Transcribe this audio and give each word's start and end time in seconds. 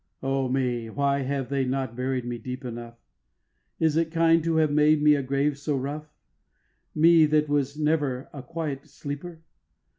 11. 0.23 0.35
O 0.35 0.49
me, 0.49 0.89
why 0.89 1.19
have 1.19 1.47
they 1.49 1.63
not 1.63 1.95
buried 1.95 2.25
me 2.25 2.39
deep 2.39 2.65
enough? 2.65 2.95
Is 3.79 3.95
it 3.95 4.09
kind 4.09 4.43
to 4.43 4.55
have 4.55 4.71
made 4.71 4.99
me 4.99 5.13
a 5.13 5.21
grave 5.21 5.59
so 5.59 5.77
rough, 5.77 6.11
Me, 6.95 7.27
that 7.27 7.47
was 7.47 7.77
never 7.77 8.27
a 8.33 8.41
quiet 8.41 8.87
sleeper? 8.89 9.43